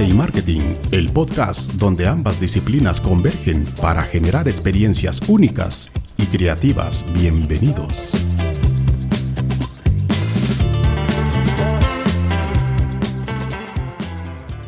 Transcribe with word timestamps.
Y 0.00 0.12
Marketing, 0.12 0.76
el 0.92 1.10
podcast 1.10 1.72
donde 1.72 2.06
ambas 2.06 2.38
disciplinas 2.38 3.00
convergen 3.00 3.64
para 3.82 4.04
generar 4.04 4.46
experiencias 4.46 5.20
únicas 5.26 5.90
y 6.16 6.26
creativas. 6.26 7.04
Bienvenidos. 7.14 8.12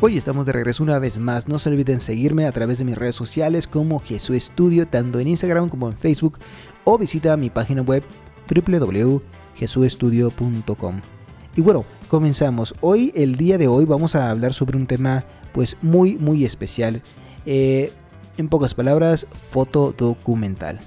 Hoy 0.01 0.17
estamos 0.17 0.45
de 0.45 0.51
regreso 0.51 0.83
una 0.83 0.99
vez 0.99 1.17
más. 1.17 1.47
No 1.47 1.59
se 1.59 1.69
olviden 1.69 2.01
seguirme 2.01 2.45
a 2.45 2.51
través 2.51 2.79
de 2.79 2.83
mis 2.83 2.97
redes 2.97 3.15
sociales 3.15 3.67
como 3.67 3.99
Jesús 3.99 4.35
Estudio, 4.35 4.85
tanto 4.85 5.21
en 5.21 5.29
Instagram 5.29 5.69
como 5.69 5.87
en 5.87 5.97
Facebook, 5.97 6.39
o 6.83 6.97
visita 6.97 7.37
mi 7.37 7.49
página 7.49 7.83
web 7.83 8.03
www.jesuestudio.com. 8.53 11.20
Y 11.55 11.61
bueno, 11.61 11.85
comenzamos. 12.07 12.73
Hoy, 12.79 13.11
el 13.13 13.35
día 13.35 13.57
de 13.57 13.67
hoy, 13.67 13.83
vamos 13.85 14.15
a 14.15 14.29
hablar 14.29 14.53
sobre 14.53 14.77
un 14.77 14.87
tema 14.87 15.25
pues 15.53 15.75
muy, 15.81 16.17
muy 16.17 16.45
especial. 16.45 17.01
Eh, 17.45 17.91
en 18.37 18.47
pocas 18.47 18.73
palabras, 18.73 19.27
foto 19.51 19.93
documental. 19.97 20.79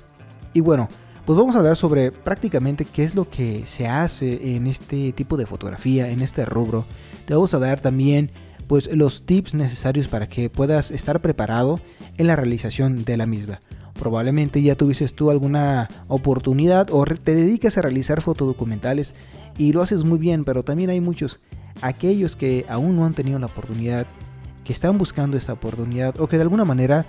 Y 0.54 0.60
bueno, 0.60 0.88
pues 1.26 1.38
vamos 1.38 1.54
a 1.54 1.58
hablar 1.58 1.76
sobre 1.76 2.12
prácticamente 2.12 2.86
qué 2.86 3.04
es 3.04 3.14
lo 3.14 3.28
que 3.28 3.66
se 3.66 3.88
hace 3.88 4.56
en 4.56 4.66
este 4.66 5.12
tipo 5.12 5.36
de 5.36 5.46
fotografía, 5.46 6.08
en 6.08 6.22
este 6.22 6.46
rubro. 6.46 6.86
Te 7.26 7.34
vamos 7.34 7.52
a 7.52 7.58
dar 7.58 7.80
también 7.80 8.30
pues 8.66 8.94
los 8.94 9.26
tips 9.26 9.54
necesarios 9.54 10.08
para 10.08 10.28
que 10.28 10.48
puedas 10.48 10.90
estar 10.90 11.20
preparado 11.20 11.78
en 12.16 12.26
la 12.26 12.36
realización 12.36 13.04
de 13.04 13.18
la 13.18 13.26
misma. 13.26 13.60
Probablemente 14.04 14.60
ya 14.60 14.74
tuvieses 14.74 15.14
tú 15.14 15.30
alguna 15.30 15.88
oportunidad 16.08 16.88
o 16.92 17.06
te 17.06 17.34
dedicas 17.34 17.78
a 17.78 17.80
realizar 17.80 18.20
fotodocumentales 18.20 19.14
y 19.56 19.72
lo 19.72 19.80
haces 19.80 20.04
muy 20.04 20.18
bien, 20.18 20.44
pero 20.44 20.62
también 20.62 20.90
hay 20.90 21.00
muchos, 21.00 21.40
aquellos 21.80 22.36
que 22.36 22.66
aún 22.68 22.96
no 22.96 23.06
han 23.06 23.14
tenido 23.14 23.38
la 23.38 23.46
oportunidad, 23.46 24.06
que 24.62 24.74
están 24.74 24.98
buscando 24.98 25.38
esa 25.38 25.54
oportunidad 25.54 26.20
o 26.20 26.28
que 26.28 26.36
de 26.36 26.42
alguna 26.42 26.66
manera 26.66 27.06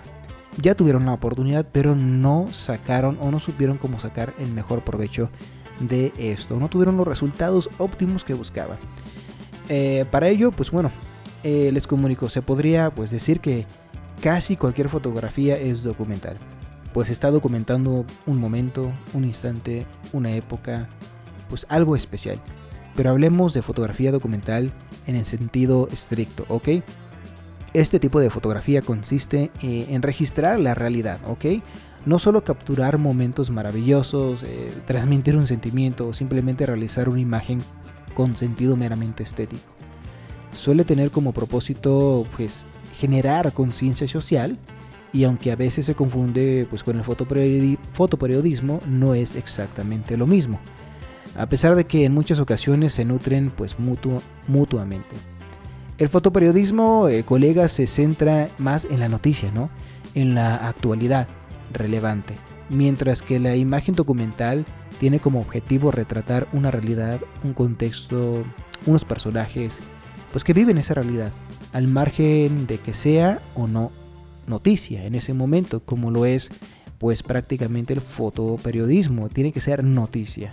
ya 0.61 0.73
tuvieron 0.73 1.05
la 1.05 1.11
oportunidad, 1.11 1.67
pero 1.69 1.95
no 1.95 2.47
sacaron 2.53 3.17
o 3.19 3.29
no 3.29 3.41
supieron 3.41 3.77
cómo 3.77 3.99
sacar 3.99 4.33
el 4.39 4.53
mejor 4.53 4.85
provecho 4.85 5.29
de 5.81 6.13
esto, 6.17 6.57
no 6.61 6.69
tuvieron 6.69 6.95
los 6.95 7.05
resultados 7.05 7.69
óptimos 7.77 8.23
que 8.23 8.35
buscaban. 8.35 8.77
Eh, 9.67 10.05
para 10.11 10.29
ello, 10.29 10.53
pues 10.53 10.71
bueno, 10.71 10.91
eh, 11.43 11.71
les 11.73 11.87
comunico, 11.87 12.29
se 12.29 12.41
podría 12.41 12.89
pues 12.89 13.11
decir 13.11 13.41
que 13.41 13.65
casi 14.21 14.55
cualquier 14.55 14.87
fotografía 14.87 15.57
es 15.57 15.83
documental, 15.83 16.37
pues 16.95 17.09
está 17.09 17.29
documentando 17.29 18.05
un 18.25 18.39
momento, 18.39 18.89
un 19.13 19.25
instante, 19.25 19.85
una 20.13 20.33
época, 20.33 20.87
pues 21.49 21.65
algo 21.67 21.97
especial. 21.97 22.39
Pero 22.95 23.09
hablemos 23.09 23.53
de 23.53 23.61
fotografía 23.61 24.13
documental 24.13 24.71
en 25.05 25.17
el 25.17 25.25
sentido 25.25 25.89
estricto, 25.91 26.45
¿ok? 26.47 26.69
Este 27.73 27.99
tipo 27.99 28.21
de 28.21 28.29
fotografía 28.29 28.81
consiste 28.81 29.51
eh, 29.61 29.87
en 29.89 30.03
registrar 30.03 30.57
la 30.57 30.73
realidad, 30.73 31.19
¿ok? 31.27 31.61
No 32.05 32.17
solo 32.17 32.45
capturar 32.45 32.97
momentos 32.97 33.49
maravillosos, 33.49 34.43
eh, 34.43 34.71
transmitir 34.87 35.35
un 35.35 35.47
sentimiento 35.47 36.07
o 36.07 36.13
simplemente 36.13 36.65
realizar 36.65 37.09
una 37.09 37.19
imagen 37.19 37.61
con 38.13 38.37
sentido 38.37 38.77
meramente 38.77 39.21
estético. 39.21 39.63
Suele 40.53 40.85
tener 40.85 41.11
como 41.11 41.33
propósito 41.33 42.25
pues 42.37 42.65
generar 42.93 43.51
conciencia 43.51 44.07
social 44.07 44.57
y 45.15 45.23
aunque 45.23 45.51
a 45.51 45.55
veces 45.55 45.85
se 45.85 45.95
confunde 45.95 46.67
pues 46.69 46.83
con 46.83 46.97
el 46.97 47.03
fotoperiodismo 47.03 48.81
no 48.85 49.15
es 49.15 49.35
exactamente 49.35 50.17
lo 50.17 50.27
mismo 50.27 50.59
a 51.37 51.47
pesar 51.47 51.75
de 51.75 51.85
que 51.85 52.05
en 52.05 52.13
muchas 52.13 52.39
ocasiones 52.39 52.93
se 52.93 53.05
nutren 53.05 53.51
pues 53.51 53.75
mutuamente. 54.47 55.15
El 55.97 56.09
fotoperiodismo, 56.09 57.07
eh, 57.07 57.23
colegas, 57.23 57.71
se 57.71 57.87
centra 57.87 58.49
más 58.57 58.85
en 58.85 58.99
la 58.99 59.07
noticia, 59.07 59.51
¿no? 59.51 59.69
En 60.13 60.35
la 60.35 60.55
actualidad 60.55 61.27
relevante, 61.73 62.35
mientras 62.69 63.21
que 63.21 63.39
la 63.39 63.55
imagen 63.55 63.95
documental 63.95 64.65
tiene 64.99 65.19
como 65.19 65.41
objetivo 65.41 65.91
retratar 65.91 66.47
una 66.53 66.71
realidad, 66.71 67.19
un 67.43 67.53
contexto, 67.53 68.43
unos 68.85 69.03
personajes, 69.03 69.79
pues 70.31 70.43
que 70.43 70.53
viven 70.53 70.77
esa 70.77 70.93
realidad, 70.93 71.31
al 71.73 71.87
margen 71.87 72.67
de 72.67 72.77
que 72.77 72.93
sea 72.93 73.41
o 73.55 73.67
no 73.67 73.91
noticia 74.47 75.05
en 75.05 75.15
ese 75.15 75.33
momento, 75.33 75.81
como 75.81 76.11
lo 76.11 76.25
es 76.25 76.49
pues 76.97 77.23
prácticamente 77.23 77.93
el 77.93 78.01
fotoperiodismo, 78.01 79.29
tiene 79.29 79.51
que 79.51 79.59
ser 79.59 79.83
noticia 79.83 80.51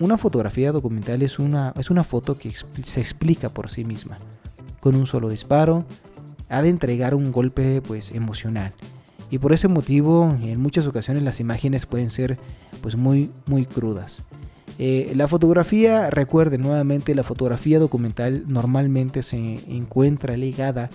una 0.00 0.18
fotografía 0.18 0.72
documental 0.72 1.22
es 1.22 1.38
una, 1.38 1.72
es 1.78 1.90
una 1.90 2.04
foto 2.04 2.38
que 2.38 2.52
se 2.82 3.00
explica 3.00 3.48
por 3.48 3.70
sí 3.70 3.84
misma. 3.84 4.18
Con 4.80 4.96
un 4.96 5.06
solo 5.06 5.28
disparo, 5.28 5.84
ha 6.48 6.62
de 6.62 6.68
entregar 6.68 7.14
un 7.14 7.30
golpe 7.30 7.80
pues, 7.82 8.10
emocional. 8.10 8.72
Y 9.30 9.38
por 9.38 9.52
ese 9.52 9.68
motivo, 9.68 10.36
en 10.42 10.60
muchas 10.60 10.86
ocasiones 10.86 11.22
las 11.22 11.40
imágenes 11.40 11.86
pueden 11.86 12.10
ser 12.10 12.38
pues, 12.80 12.96
muy, 12.96 13.30
muy 13.46 13.64
crudas. 13.64 14.24
Eh, 14.78 15.12
la 15.14 15.28
fotografía, 15.28 16.10
recuerde 16.10 16.58
nuevamente, 16.58 17.14
la 17.14 17.22
fotografía 17.22 17.78
documental 17.78 18.44
normalmente 18.48 19.22
se 19.22 19.36
encuentra 19.68 20.36
ligada 20.36 20.90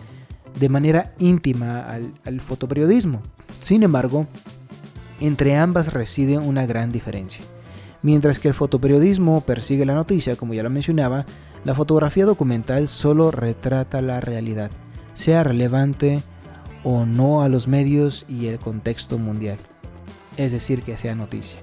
de 0.59 0.69
manera 0.69 1.13
íntima 1.19 1.85
al, 2.23 2.41
fotoperiodismo. 2.41 3.21
Sin 3.59 3.83
embargo, 3.83 4.27
entre 5.19 5.55
ambas 5.57 5.93
reside 5.93 6.37
una 6.37 6.65
gran 6.65 6.91
diferencia. 6.91 7.43
Mientras 8.01 8.39
que 8.39 8.47
el 8.47 8.53
fotoperiodismo 8.53 9.41
persigue 9.41 9.85
la 9.85 9.95
noticia, 9.95 10.35
como 10.35 10.53
ya 10.53 10.63
lo 10.63 10.69
mencionaba, 10.69 11.25
la 11.63 11.75
fotografía 11.75 12.25
documental 12.25 12.87
solo 12.87 13.31
retrata 13.31 14.01
la 14.01 14.19
realidad, 14.19 14.71
sea 15.13 15.43
relevante 15.43 16.21
o 16.83 17.05
no 17.05 17.41
a 17.41 17.49
los 17.49 17.67
medios 17.67 18.25
y 18.27 18.47
el 18.47 18.59
contexto 18.59 19.17
mundial, 19.17 19.57
es 20.37 20.51
decir, 20.51 20.83
que 20.83 20.97
sea 20.97 21.15
noticia. 21.15 21.59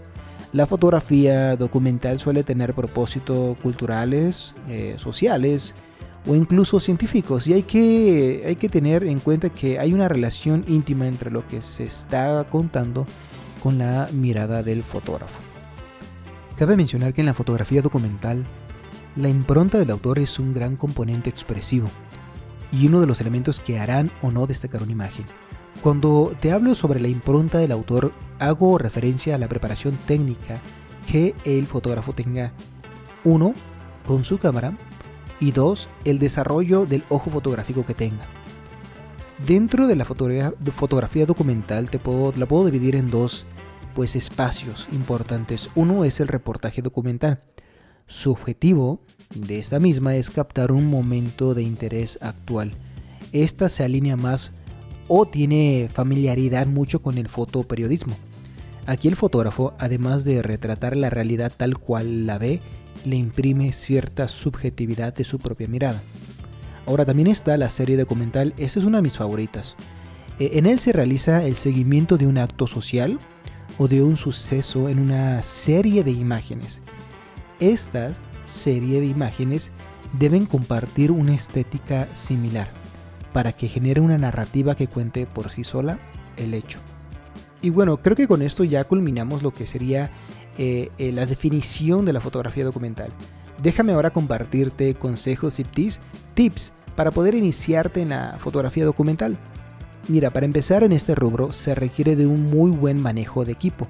La 0.53 0.67
fotografía 0.67 1.57
documental 1.57 2.19
suele 2.19 2.45
tener 2.45 2.75
propósitos 2.75 3.59
culturales, 3.59 4.55
eh, 4.69 4.95
sociales 4.99 5.75
o 6.27 6.35
incluso 6.35 6.81
científicos 6.81 7.47
y 7.47 7.53
hay 7.53 7.63
que, 7.63 8.45
hay 8.47 8.57
que 8.57 8.69
tener 8.69 9.05
en 9.05 9.21
cuenta 9.21 9.51
que 9.51 9.79
hay 9.79 9.93
una 9.93 10.09
relación 10.09 10.65
íntima 10.69 11.07
entre 11.07 11.31
lo 11.31 11.47
que 11.47 11.61
se 11.61 11.85
está 11.85 12.45
contando 12.45 13.07
con 13.63 13.79
la 13.79 14.09
mirada 14.13 14.63
del 14.63 14.83
fotógrafo. 14.83 15.41
Cabe 16.57 16.77
mencionar 16.77 17.13
que 17.13 17.21
en 17.21 17.27
la 17.27 17.35
fotografía 17.35 17.83
documental, 17.83 18.45
la 19.17 19.29
impronta 19.29 19.79
del 19.79 19.91
autor 19.91 20.19
es 20.19 20.39
un 20.39 20.55
gran 20.55 20.77
componente 20.77 21.31
expresivo 21.31 21.89
y 22.73 22.87
uno 22.87 23.01
de 23.01 23.07
los 23.07 23.21
elementos 23.21 23.61
que 23.61 23.79
harán 23.79 24.11
o 24.23 24.31
no 24.31 24.47
destacar 24.47 24.83
una 24.83 24.93
imagen. 24.93 25.25
Cuando 25.83 26.33
te 26.41 26.53
hablo 26.53 26.75
sobre 26.75 27.01
la 27.01 27.09
impronta 27.09 27.59
del 27.59 27.73
autor, 27.73 28.13
hago 28.39 28.79
referencia 28.79 29.35
a 29.35 29.39
la 29.39 29.49
preparación 29.49 29.97
técnica 30.07 30.61
que 31.11 31.35
el 31.45 31.67
fotógrafo 31.67 32.13
tenga, 32.13 32.53
uno, 33.25 33.55
con 34.07 34.25
su 34.25 34.39
cámara, 34.39 34.77
y 35.45 35.53
dos, 35.53 35.91
el 36.07 36.19
desarrollo 36.19 36.87
del 36.87 37.05
ojo 37.11 37.29
fotográfico 37.29 37.85
que 37.85 37.93
tenga. 37.93 38.27
Dentro 39.47 39.87
de 39.87 39.95
la 39.95 40.07
fotografía, 40.07 41.27
documental 41.27 41.91
te 41.91 41.99
puedo, 41.99 42.33
la 42.35 42.47
puedo 42.47 42.65
dividir 42.65 42.97
en 42.97 43.11
dos 43.11 43.47
pues 43.95 44.17
espacios 44.17 44.89
importantes. 44.91 45.69
Uno 45.75 46.05
es 46.07 46.21
el 46.21 46.29
reportaje 46.29 46.81
documental. 46.81 47.43
Su 48.07 48.31
objetivo 48.31 49.01
de 49.35 49.59
esta 49.59 49.81
misma 49.81 50.17
es 50.17 50.31
captar 50.31 50.73
un 50.73 50.89
momento 50.89 51.53
de 51.53 51.63
interés 51.63 52.19
actual. 52.23 52.73
Esta 53.33 53.69
se 53.69 53.85
alinea 53.85 54.17
más 54.17 54.53
o 55.09 55.27
tiene 55.27 55.91
familiaridad 55.93 56.67
mucho 56.67 57.03
con 57.03 57.19
el 57.19 57.29
fotoperiodismo. 57.29 58.17
Aquí 58.87 59.09
el 59.09 59.17
fotógrafo, 59.17 59.75
además 59.79 60.25
de 60.25 60.43
retratar 60.43 60.97
la 60.97 61.11
realidad 61.11 61.53
tal 61.55 61.77
cual 61.77 62.27
la 62.27 62.39
ve, 62.39 62.63
le 63.05 63.17
imprime 63.17 63.73
cierta 63.73 64.29
subjetividad 64.29 65.15
de 65.15 65.25
su 65.25 65.39
propia 65.39 65.69
mirada. 65.69 66.03
Ahora 66.87 67.05
también 67.05 67.29
está 67.29 67.57
la 67.57 67.71
serie 67.71 67.97
documental, 67.97 68.55
esta 68.59 68.79
es 68.79 68.85
una 68.85 68.99
de 68.99 69.03
mis 69.03 69.17
favoritas. 69.17 69.77
Eh, 70.39 70.53
en 70.55 70.67
él 70.67 70.79
se 70.79 70.93
realiza 70.93 71.45
el 71.45 71.57
seguimiento 71.57 72.17
de 72.17 72.27
un 72.27 72.39
acto 72.39 72.67
social 72.67 73.19
o 73.79 73.89
de 73.89 74.03
un 74.03 74.17
suceso 74.17 74.89
en 74.89 74.99
una 74.99 75.43
serie 75.43 76.05
de 76.05 76.11
imágenes. 76.11 76.83
Estas 77.61 78.21
serie 78.45 79.01
de 79.01 79.07
imágenes 79.07 79.73
deben 80.19 80.47
compartir 80.47 81.11
una 81.11 81.35
estética 81.35 82.09
similar 82.15 82.71
para 83.33 83.53
que 83.53 83.69
genere 83.69 84.01
una 84.01 84.19
narrativa 84.19 84.75
que 84.75 84.87
cuente 84.87 85.27
por 85.27 85.51
sí 85.51 85.65
sola 85.65 85.99
el 86.37 86.55
hecho. 86.55 86.79
Y 87.63 87.71
bueno, 87.71 87.97
creo 87.97 88.17
que 88.17 88.29
con 88.29 88.43
esto 88.43 88.63
ya 88.65 88.85
culminamos 88.85 89.43
lo 89.43 89.53
que 89.53 89.67
sería 89.67 90.11
eh, 90.59 90.91
eh, 90.99 91.13
la 91.13 91.27
definición 91.27 92.05
de 92.05 92.13
la 92.13 92.21
fotografía 92.21 92.65
documental. 92.65 93.13
Déjame 93.63 93.93
ahora 93.93 94.11
compartirte 94.11 94.95
consejos 94.95 95.59
y 95.61 95.65
tips, 95.65 96.01
tips 96.35 96.73
para 96.97 97.11
poder 97.11 97.35
iniciarte 97.35 98.03
en 98.03 98.11
la 98.11 98.37
fotografía 98.39 98.85
documental. 98.85 99.39
Mira, 100.09 100.31
para 100.31 100.47
empezar 100.47 100.83
en 100.83 100.93
este 100.93 101.15
rubro 101.15 101.53
se 101.53 101.75
requiere 101.75 102.15
de 102.17 102.27
un 102.27 102.51
muy 102.51 102.71
buen 102.71 103.01
manejo 103.01 103.45
de 103.45 103.53
equipo. 103.53 103.89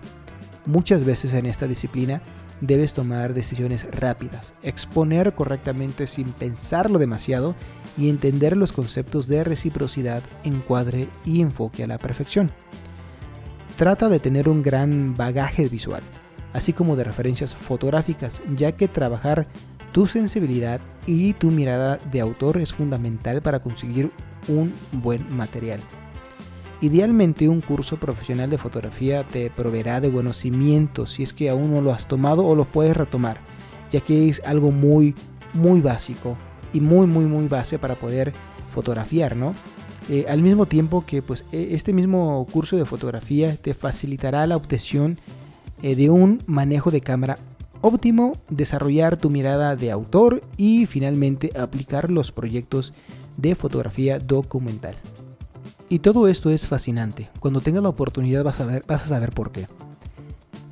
Muchas 0.66 1.04
veces 1.04 1.32
en 1.34 1.46
esta 1.46 1.66
disciplina 1.66 2.22
debes 2.60 2.94
tomar 2.94 3.34
decisiones 3.34 3.86
rápidas, 3.90 4.54
exponer 4.62 5.34
correctamente 5.34 6.06
sin 6.06 6.32
pensarlo 6.32 6.98
demasiado 6.98 7.54
y 7.98 8.08
entender 8.08 8.56
los 8.56 8.72
conceptos 8.72 9.28
de 9.28 9.44
reciprocidad, 9.44 10.22
encuadre 10.44 11.08
y 11.24 11.40
enfoque 11.40 11.84
a 11.84 11.86
la 11.86 11.98
perfección. 11.98 12.50
Trata 13.76 14.08
de 14.08 14.20
tener 14.20 14.48
un 14.48 14.62
gran 14.62 15.16
bagaje 15.16 15.68
visual, 15.68 16.02
así 16.54 16.72
como 16.72 16.96
de 16.96 17.04
referencias 17.04 17.54
fotográficas, 17.54 18.40
ya 18.56 18.72
que 18.72 18.88
trabajar 18.88 19.46
tu 19.92 20.06
sensibilidad 20.06 20.80
y 21.06 21.34
tu 21.34 21.50
mirada 21.50 21.98
de 22.10 22.20
autor 22.20 22.58
es 22.58 22.72
fundamental 22.72 23.42
para 23.42 23.60
conseguir 23.60 24.10
un 24.48 24.72
buen 24.92 25.36
material. 25.36 25.80
Idealmente 26.80 27.48
un 27.48 27.60
curso 27.60 27.98
profesional 27.98 28.50
de 28.50 28.58
fotografía 28.58 29.24
te 29.24 29.50
proveerá 29.50 30.00
de 30.00 30.08
buenos 30.08 30.38
cimientos 30.38 31.10
si 31.12 31.22
es 31.22 31.32
que 31.32 31.48
aún 31.48 31.72
no 31.72 31.80
lo 31.80 31.92
has 31.92 32.08
tomado 32.08 32.46
o 32.46 32.54
lo 32.54 32.64
puedes 32.64 32.96
retomar, 32.96 33.38
ya 33.90 34.00
que 34.00 34.28
es 34.28 34.42
algo 34.44 34.70
muy, 34.70 35.14
muy 35.52 35.80
básico 35.80 36.36
y 36.72 36.80
muy, 36.80 37.06
muy, 37.06 37.24
muy 37.24 37.46
base 37.48 37.78
para 37.78 37.94
poder 37.94 38.32
fotografiar, 38.72 39.36
¿no? 39.36 39.54
Eh, 40.10 40.26
al 40.28 40.42
mismo 40.42 40.66
tiempo 40.66 41.06
que 41.06 41.22
pues 41.22 41.44
e, 41.52 41.68
este 41.74 41.94
mismo 41.94 42.46
curso 42.52 42.76
de 42.76 42.84
fotografía 42.84 43.56
te 43.56 43.72
facilitará 43.72 44.46
la 44.46 44.56
obtención 44.56 45.18
eh, 45.84 45.96
de 45.96 46.08
un 46.08 46.42
manejo 46.46 46.90
de 46.90 47.02
cámara 47.02 47.36
óptimo, 47.82 48.32
desarrollar 48.48 49.18
tu 49.18 49.28
mirada 49.28 49.76
de 49.76 49.90
autor 49.90 50.40
y 50.56 50.86
finalmente 50.86 51.52
aplicar 51.60 52.10
los 52.10 52.32
proyectos 52.32 52.94
de 53.36 53.54
fotografía 53.54 54.18
documental. 54.18 54.94
Y 55.90 55.98
todo 55.98 56.26
esto 56.28 56.48
es 56.48 56.66
fascinante. 56.66 57.28
Cuando 57.38 57.60
tengas 57.60 57.82
la 57.82 57.90
oportunidad 57.90 58.42
vas 58.42 58.60
a, 58.60 58.64
ver, 58.64 58.82
vas 58.86 59.04
a 59.04 59.08
saber 59.08 59.32
por 59.32 59.52
qué. 59.52 59.68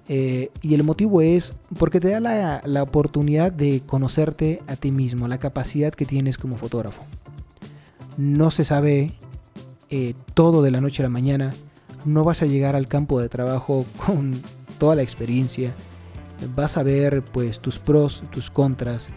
Eh, 0.09 0.50
y 0.62 0.73
el 0.73 0.82
motivo 0.82 1.20
es 1.20 1.53
porque 1.79 2.00
te 2.00 2.08
da 2.08 2.62
la, 2.65 2.82
oportunidad 2.82 3.53
de 3.53 3.82
conocerte 3.85 4.62
a 4.67 4.76
ti 4.76 4.93
mismo, 4.93 5.29
la 5.29 5.37
capacidad 5.37 5.93
que 5.93 6.06
tienes 6.06 6.38
como 6.38 6.56
fotógrafo. 6.56 7.03
No 8.17 8.50
se 8.50 8.65
sabe 8.65 9.12
eh, 9.91 10.15
todo 10.32 10.62
de 10.62 10.70
la 10.70 10.81
noche 10.81 11.03
a 11.03 11.05
la 11.05 11.11
mañana. 11.11 11.53
No 12.06 12.25
vas 12.25 12.41
a 12.41 12.47
llegar 12.47 12.76
al 12.76 12.88
campo 12.88 13.20
de 13.20 13.29
trabajo 13.29 13.85
con 14.06 14.41
toda 14.82 14.96
la 14.96 15.02
experiencia. 15.02 15.76
Vas 16.56 16.76
a 16.76 16.82
ver 16.82 17.23
pues 17.23 17.61
tus 17.61 17.79
pros, 17.79 18.25
tus 18.32 18.50
contras. 18.50 19.11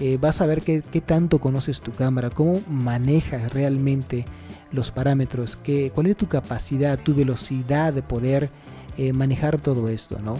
Eh, 0.00 0.16
vas 0.18 0.40
a 0.40 0.46
ver 0.46 0.62
qué, 0.62 0.82
qué 0.90 1.02
tanto 1.02 1.38
conoces 1.38 1.82
tu 1.82 1.92
cámara, 1.92 2.30
cómo 2.30 2.62
manejas 2.66 3.52
realmente 3.52 4.24
los 4.70 4.90
parámetros, 4.90 5.56
que, 5.56 5.90
cuál 5.94 6.06
es 6.06 6.16
tu 6.16 6.28
capacidad, 6.28 6.98
tu 6.98 7.14
velocidad 7.14 7.92
de 7.92 8.02
poder 8.02 8.48
eh, 8.96 9.12
manejar 9.12 9.60
todo 9.60 9.90
esto, 9.90 10.18
¿no? 10.18 10.38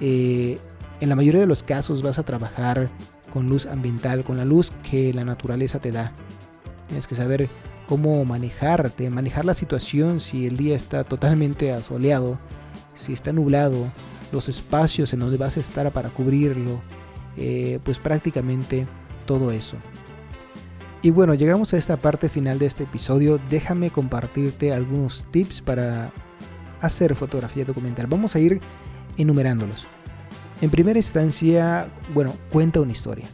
Eh, 0.00 0.58
en 0.98 1.08
la 1.08 1.14
mayoría 1.14 1.42
de 1.42 1.46
los 1.46 1.62
casos 1.62 2.02
vas 2.02 2.18
a 2.18 2.24
trabajar 2.24 2.90
con 3.32 3.48
luz 3.48 3.66
ambiental, 3.66 4.24
con 4.24 4.36
la 4.36 4.44
luz 4.44 4.72
que 4.82 5.14
la 5.14 5.24
naturaleza 5.24 5.78
te 5.78 5.92
da. 5.92 6.12
Tienes 6.88 7.06
que 7.06 7.14
saber 7.14 7.48
cómo 7.86 8.24
manejarte, 8.24 9.10
manejar 9.10 9.44
la 9.44 9.54
situación 9.54 10.18
si 10.20 10.44
el 10.44 10.56
día 10.56 10.74
está 10.74 11.04
totalmente 11.04 11.72
asoleado, 11.72 12.40
si 12.96 13.12
está 13.12 13.32
nublado, 13.32 13.86
los 14.32 14.48
espacios 14.48 15.12
en 15.12 15.20
donde 15.20 15.36
vas 15.36 15.56
a 15.56 15.60
estar 15.60 15.90
para 15.92 16.10
cubrirlo, 16.10 16.80
eh, 17.36 17.78
pues 17.84 17.98
prácticamente 17.98 18.86
todo 19.26 19.52
eso. 19.52 19.76
Y 21.02 21.10
bueno, 21.10 21.34
llegamos 21.34 21.72
a 21.72 21.76
esta 21.76 21.98
parte 21.98 22.28
final 22.28 22.58
de 22.58 22.66
este 22.66 22.84
episodio. 22.84 23.38
Déjame 23.50 23.90
compartirte 23.90 24.72
algunos 24.72 25.26
tips 25.30 25.60
para 25.60 26.10
hacer 26.80 27.14
fotografía 27.14 27.64
documental. 27.64 28.06
Vamos 28.08 28.34
a 28.34 28.40
ir 28.40 28.60
enumerándolos. 29.16 29.86
En 30.60 30.70
primera 30.70 30.98
instancia, 30.98 31.88
bueno, 32.12 32.34
cuenta 32.50 32.80
una 32.80 32.92
historia. 32.92 33.26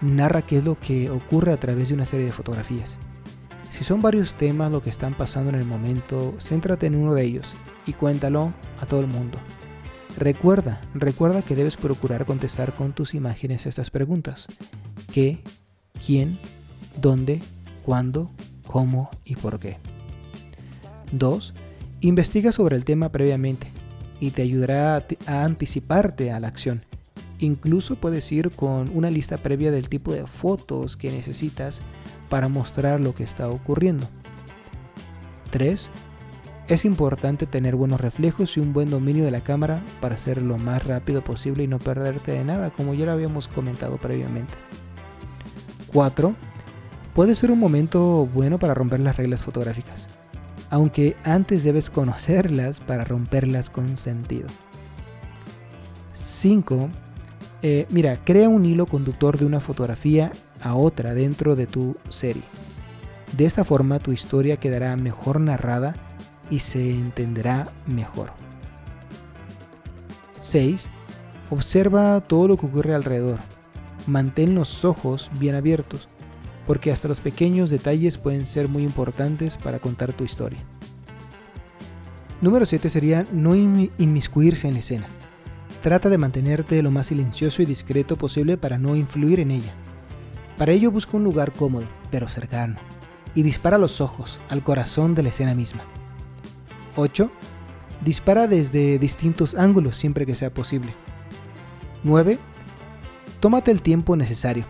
Narra 0.00 0.42
qué 0.42 0.58
es 0.58 0.64
lo 0.64 0.78
que 0.78 1.10
ocurre 1.10 1.52
a 1.52 1.56
través 1.56 1.88
de 1.88 1.94
una 1.94 2.06
serie 2.06 2.26
de 2.26 2.32
fotografías. 2.32 2.98
Si 3.72 3.84
son 3.84 4.00
varios 4.00 4.34
temas 4.34 4.70
lo 4.70 4.82
que 4.82 4.90
están 4.90 5.14
pasando 5.14 5.50
en 5.50 5.56
el 5.56 5.64
momento, 5.64 6.34
céntrate 6.38 6.86
en 6.86 6.96
uno 6.96 7.14
de 7.14 7.24
ellos 7.24 7.56
y 7.88 7.94
cuéntalo 7.94 8.52
a 8.80 8.86
todo 8.86 9.00
el 9.00 9.08
mundo. 9.08 9.38
Recuerda, 10.16 10.80
recuerda 10.94 11.42
que 11.42 11.56
debes 11.56 11.76
procurar 11.76 12.26
contestar 12.26 12.74
con 12.74 12.92
tus 12.92 13.14
imágenes 13.14 13.66
estas 13.66 13.90
preguntas. 13.90 14.46
¿Qué? 15.12 15.42
¿Quién? 16.04 16.38
dónde, 17.00 17.40
cuándo, 17.84 18.30
cómo 18.66 19.10
y 19.24 19.36
por 19.36 19.58
qué. 19.58 19.78
2. 21.12 21.54
Investiga 22.00 22.52
sobre 22.52 22.76
el 22.76 22.84
tema 22.84 23.10
previamente 23.10 23.68
y 24.20 24.30
te 24.30 24.42
ayudará 24.42 25.04
a 25.26 25.44
anticiparte 25.44 26.32
a 26.32 26.40
la 26.40 26.48
acción. 26.48 26.84
Incluso 27.38 27.96
puedes 27.96 28.30
ir 28.32 28.50
con 28.50 28.90
una 28.94 29.10
lista 29.10 29.38
previa 29.38 29.70
del 29.70 29.88
tipo 29.88 30.12
de 30.12 30.26
fotos 30.26 30.96
que 30.96 31.10
necesitas 31.10 31.80
para 32.28 32.48
mostrar 32.48 33.00
lo 33.00 33.14
que 33.14 33.24
está 33.24 33.48
ocurriendo. 33.48 34.08
3. 35.50 35.88
Es 36.68 36.84
importante 36.84 37.46
tener 37.46 37.76
buenos 37.76 37.98
reflejos 37.98 38.58
y 38.58 38.60
un 38.60 38.74
buen 38.74 38.90
dominio 38.90 39.24
de 39.24 39.30
la 39.30 39.40
cámara 39.40 39.82
para 40.02 40.16
hacerlo 40.16 40.48
lo 40.48 40.58
más 40.58 40.86
rápido 40.86 41.24
posible 41.24 41.64
y 41.64 41.66
no 41.66 41.78
perderte 41.78 42.32
de 42.32 42.44
nada, 42.44 42.68
como 42.68 42.92
ya 42.92 43.06
lo 43.06 43.12
habíamos 43.12 43.48
comentado 43.48 43.96
previamente. 43.96 44.52
4 45.94 46.34
puede 47.14 47.34
ser 47.34 47.50
un 47.50 47.58
momento 47.58 48.26
bueno 48.26 48.58
para 48.58 48.74
romper 48.74 49.00
las 49.00 49.16
reglas 49.16 49.42
fotográficas, 49.42 50.08
aunque 50.68 51.16
antes 51.24 51.64
debes 51.64 51.88
conocerlas 51.88 52.80
para 52.80 53.04
romperlas 53.04 53.70
con 53.70 53.96
sentido. 53.96 54.48
5. 56.12 56.90
Eh, 57.62 57.86
mira, 57.88 58.22
crea 58.24 58.50
un 58.50 58.66
hilo 58.66 58.84
conductor 58.84 59.38
de 59.38 59.46
una 59.46 59.60
fotografía 59.60 60.32
a 60.60 60.74
otra 60.74 61.14
dentro 61.14 61.56
de 61.56 61.66
tu 61.66 61.96
serie. 62.10 62.42
De 63.38 63.46
esta 63.46 63.64
forma 63.64 64.00
tu 64.00 64.12
historia 64.12 64.58
quedará 64.58 64.94
mejor 64.96 65.40
narrada 65.40 65.94
y 66.50 66.60
se 66.60 66.90
entenderá 66.90 67.72
mejor. 67.86 68.30
6. 70.40 70.90
Observa 71.50 72.20
todo 72.20 72.48
lo 72.48 72.56
que 72.56 72.66
ocurre 72.66 72.94
alrededor. 72.94 73.38
Mantén 74.06 74.54
los 74.54 74.84
ojos 74.84 75.30
bien 75.38 75.54
abiertos 75.54 76.08
porque 76.68 76.92
hasta 76.92 77.08
los 77.08 77.20
pequeños 77.20 77.70
detalles 77.70 78.18
pueden 78.18 78.44
ser 78.44 78.68
muy 78.68 78.84
importantes 78.84 79.56
para 79.56 79.78
contar 79.78 80.12
tu 80.12 80.24
historia. 80.24 80.58
Número 82.42 82.66
7 82.66 82.90
sería 82.90 83.24
no 83.32 83.56
inmiscuirse 83.56 84.68
en 84.68 84.74
la 84.74 84.80
escena. 84.80 85.06
Trata 85.82 86.10
de 86.10 86.18
mantenerte 86.18 86.82
lo 86.82 86.90
más 86.90 87.06
silencioso 87.06 87.62
y 87.62 87.64
discreto 87.64 88.16
posible 88.16 88.58
para 88.58 88.76
no 88.76 88.96
influir 88.96 89.40
en 89.40 89.50
ella. 89.50 89.72
Para 90.58 90.72
ello 90.72 90.90
busca 90.90 91.16
un 91.16 91.24
lugar 91.24 91.54
cómodo, 91.54 91.86
pero 92.10 92.28
cercano, 92.28 92.76
y 93.34 93.42
dispara 93.42 93.78
los 93.78 94.02
ojos 94.02 94.38
al 94.50 94.62
corazón 94.62 95.14
de 95.14 95.22
la 95.22 95.30
escena 95.30 95.54
misma. 95.54 95.84
8. 96.98 97.30
Dispara 98.04 98.46
desde 98.46 98.98
distintos 98.98 99.54
ángulos 99.54 99.96
siempre 99.96 100.26
que 100.26 100.34
sea 100.34 100.52
posible. 100.52 100.94
9. 102.04 102.38
Tómate 103.40 103.70
el 103.70 103.82
tiempo 103.82 104.16
necesario 104.16 104.64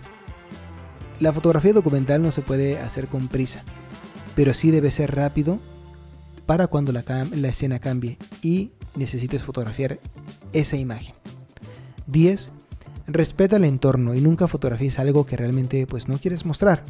la 1.20 1.32
fotografía 1.32 1.72
documental 1.72 2.22
no 2.22 2.32
se 2.32 2.42
puede 2.42 2.78
hacer 2.78 3.08
con 3.08 3.28
prisa, 3.28 3.62
pero 4.36 4.54
sí 4.54 4.70
debe 4.70 4.90
ser 4.90 5.14
rápido 5.14 5.58
para 6.46 6.68
cuando 6.68 6.92
la, 6.92 7.02
escena 7.48 7.78
cambie 7.78 8.18
y 8.42 8.70
necesites 8.94 9.42
fotografiar 9.42 9.98
esa 10.52 10.76
imagen. 10.76 11.14
10. 12.06 12.50
Respeta 13.06 13.56
el 13.56 13.64
entorno 13.64 14.14
y 14.14 14.20
nunca 14.20 14.48
fotografíes 14.48 14.98
algo 14.98 15.26
que 15.26 15.36
realmente 15.36 15.86
pues 15.86 16.08
no 16.08 16.18
quieres 16.18 16.46
mostrar. 16.46 16.84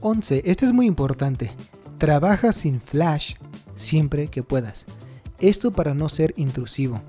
11. 0.00 0.42
Este 0.44 0.66
es 0.66 0.72
muy 0.72 0.86
importante. 0.86 1.52
Trabaja 1.98 2.52
sin 2.52 2.80
flash 2.80 3.34
siempre 3.74 4.28
que 4.28 4.42
puedas. 4.42 4.86
Esto 5.40 5.72
para 5.72 5.94
no 5.94 6.08
ser 6.08 6.34
intrusivo, 6.36 7.00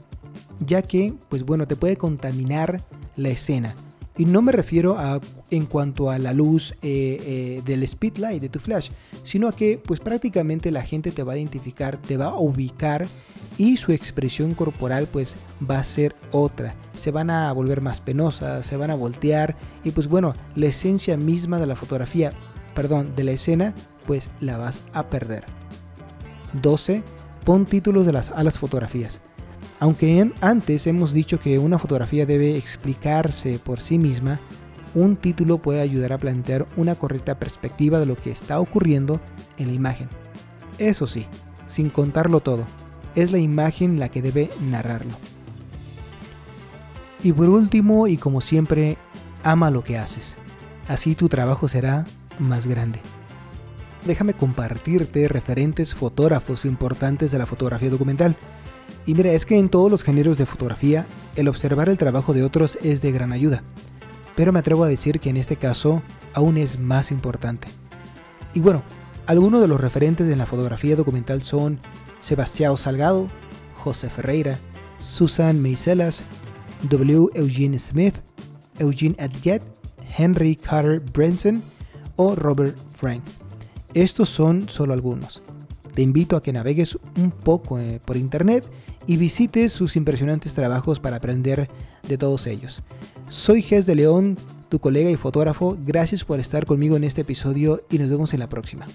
ya 0.60 0.82
que 0.82 1.14
pues 1.30 1.44
bueno, 1.44 1.68
te 1.68 1.76
puede 1.76 1.98
contaminar 1.98 2.84
la 3.16 3.30
escena 3.30 3.76
y 4.18 4.26
no 4.26 4.42
me 4.42 4.52
refiero 4.52 4.98
a 4.98 5.20
en 5.52 5.66
cuanto 5.66 6.10
a 6.10 6.18
la 6.18 6.34
luz 6.34 6.74
eh, 6.82 7.20
eh, 7.22 7.62
del 7.66 7.88
speedlight 7.88 8.42
de 8.42 8.50
tu 8.50 8.60
flash, 8.60 8.90
sino 9.24 9.48
a 9.48 9.56
que 9.56 9.78
pues 9.78 10.00
prácticamente 10.00 10.72
la 10.72 10.84
gente 10.84 11.12
te 11.12 11.24
va 11.24 11.34
a 11.34 11.38
identificar, 11.38 11.98
te 11.98 12.18
va 12.18 12.28
a 12.28 12.40
ubicar 12.40 13.08
y 13.58 13.78
su 13.78 13.92
expresión 13.92 14.54
corporal 14.54 15.08
pues 15.12 15.38
va 15.70 15.80
a 15.80 15.84
ser 15.84 16.16
otra. 16.32 16.76
Se 16.94 17.12
van 17.12 17.30
a 17.30 17.52
volver 17.52 17.82
más 17.82 18.02
penosas, 18.02 18.66
se 18.66 18.78
van 18.78 18.92
a 18.92 18.96
voltear 18.96 19.56
y 19.84 19.92
pues 19.92 20.08
bueno, 20.08 20.34
la 20.56 20.68
esencia 20.68 21.18
misma 21.18 21.60
de 21.60 21.68
la 21.68 21.76
fotografía, 21.76 22.32
perdón, 22.74 23.16
de 23.16 23.24
la 23.26 23.32
escena, 23.32 23.76
pues 24.08 24.30
la 24.40 24.58
vas 24.58 24.82
a 24.94 25.10
perder. 25.10 25.46
12. 26.62 27.04
Pon 27.44 27.66
títulos 27.66 28.06
de 28.06 28.14
las, 28.14 28.32
a 28.32 28.44
las 28.44 28.60
fotografías. 28.60 29.22
Aunque 29.80 30.32
antes 30.42 30.88
hemos 30.88 31.14
dicho 31.14 31.40
que 31.40 31.60
una 31.60 31.78
fotografía 31.78 32.26
debe 32.26 32.58
explicarse 32.58 33.60
por 33.60 33.82
sí 33.82 33.98
misma, 33.98 34.40
un 34.94 35.18
título 35.18 35.58
puede 35.58 35.82
ayudar 35.82 36.14
a 36.14 36.18
plantear 36.18 36.66
una 36.78 36.96
correcta 36.96 37.38
perspectiva 37.38 38.00
de 38.00 38.06
lo 38.06 38.16
que 38.16 38.32
está 38.32 38.60
ocurriendo 38.60 39.20
en 39.58 39.68
la 39.68 39.74
imagen. 39.74 40.08
Eso 40.78 41.06
sí, 41.06 41.28
sin 41.68 41.90
contarlo 41.90 42.40
todo. 42.40 42.64
es 43.16 43.32
la 43.32 43.38
imagen 43.38 43.98
la 43.98 44.10
que 44.10 44.22
debe 44.22 44.50
narrarlo. 44.60 45.14
Y 47.24 47.32
por 47.32 47.48
último, 47.50 48.08
y 48.08 48.18
como 48.18 48.42
siempre, 48.42 48.98
ama 49.44 49.72
lo 49.72 49.84
que 49.84 49.98
haces. 49.98 50.36
Así 50.88 51.16
tu 51.16 51.30
trabajo 51.30 51.68
será 51.70 52.06
más 52.40 52.68
grande. 52.68 53.00
Déjame 54.06 54.36
compartirte 54.36 55.28
referentes 55.28 55.96
fotógrafos 55.96 56.66
importantes 56.66 57.32
de 57.32 57.40
la 57.40 57.48
fotografía 57.48 57.90
documental. 57.90 58.36
Y 59.08 59.16
mira, 59.16 59.32
es 59.32 59.48
que 59.48 59.58
en 59.58 59.70
todos 59.70 59.90
los 59.90 60.04
géneros 60.04 60.38
de 60.38 60.46
fotografía, 60.46 61.08
el 61.36 61.48
observar 61.48 61.90
el 61.90 61.98
trabajo 61.98 62.34
de 62.34 62.44
otros 62.44 62.78
es 62.84 63.02
de 63.02 63.12
gran 63.12 63.34
ayuda. 63.34 63.64
Pero 64.36 64.54
me 64.54 64.60
atrevo 64.60 64.84
a 64.84 64.88
decir 64.88 65.20
que 65.20 65.32
en 65.32 65.38
este 65.38 65.56
caso 65.56 66.04
aún 66.34 66.58
es 66.58 66.78
más 66.78 67.10
importante. 67.10 67.68
Y 68.54 68.60
bueno, 68.60 68.84
algunos 69.26 69.60
de 69.60 69.68
los 69.68 69.82
referentes 69.82 70.32
en 70.32 70.38
la 70.38 70.46
fotografía 70.46 70.96
documental 70.96 71.42
son 71.42 71.80
Sebastián 72.20 72.78
Salgado, 72.78 73.28
José 73.74 74.12
Ferreira, 74.12 74.60
Susan 75.00 75.60
Meiselas, 75.62 76.24
W. 76.84 77.30
Eugene 77.34 77.80
Smith, 77.80 78.16
Eugene 78.78 79.16
Adget, 79.18 79.64
Henry 80.16 80.56
Carter 80.56 81.00
Branson 81.00 81.64
o 82.18 82.36
Robert 82.36 82.78
Frank. 82.94 83.24
Estos 83.96 84.28
son 84.28 84.68
solo 84.68 84.94
algunos. 84.94 85.42
Te 85.94 86.02
invito 86.02 86.36
a 86.36 86.44
que 86.44 86.52
navegues 86.52 86.98
un 87.18 87.32
poco 87.32 87.80
eh, 87.80 88.02
por 88.04 88.18
internet 88.18 88.66
y 89.08 89.16
visites 89.16 89.72
sus 89.72 89.96
impresionantes 89.96 90.54
trabajos 90.54 91.00
para 91.00 91.16
aprender 91.16 91.70
de 92.06 92.18
todos 92.18 92.46
ellos. 92.46 92.84
Soy 93.30 93.62
Ges 93.62 93.86
de 93.86 93.96
León, 93.96 94.38
tu 94.68 94.80
colega 94.80 95.10
y 95.10 95.16
fotógrafo. 95.16 95.78
Gracias 95.86 96.26
por 96.26 96.42
estar 96.42 96.66
conmigo 96.66 96.98
en 96.98 97.06
este 97.06 97.22
episodio 97.22 97.86
y 97.90 97.98
nos 97.98 98.10
vemos 98.10 98.34
en 98.34 98.42
la 98.42 98.50
próxima. 98.50 98.86